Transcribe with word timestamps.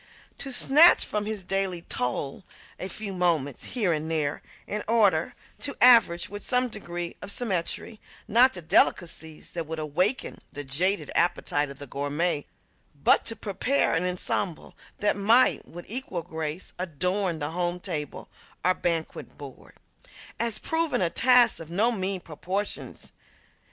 To 0.39 0.51
snatch 0.51 1.05
from 1.05 1.27
his 1.27 1.43
daily 1.43 1.83
toil 1.83 2.43
a 2.79 2.87
few 2.87 3.13
moments, 3.13 3.65
here 3.65 3.93
and 3.93 4.09
there, 4.09 4.41
in 4.65 4.83
order 4.87 5.35
to 5.59 5.77
arrange 5.79 6.27
with 6.27 6.43
some 6.43 6.69
degree 6.69 7.15
of 7.21 7.29
symmetry, 7.31 7.99
not 8.27 8.53
the 8.53 8.63
delicacies 8.63 9.51
that 9.51 9.67
would 9.67 9.77
awaken 9.77 10.41
the 10.51 10.63
jaded 10.63 11.11
appetite 11.13 11.69
of 11.69 11.77
the 11.77 11.85
gourmet, 11.85 12.47
but 12.95 13.23
to 13.25 13.35
prepare 13.35 13.93
an 13.93 14.03
ensemble 14.03 14.73
that 14.97 15.15
might, 15.15 15.67
with 15.67 15.85
equal 15.87 16.23
grace, 16.23 16.73
adorn 16.79 17.37
the 17.37 17.51
home 17.51 17.79
table 17.79 18.27
or 18.65 18.73
banquet 18.73 19.37
board, 19.37 19.75
has 20.39 20.57
proven 20.57 21.03
a 21.03 21.11
task 21.11 21.59
of 21.59 21.69
no 21.69 21.91
mean 21.91 22.21
proportions. 22.21 23.11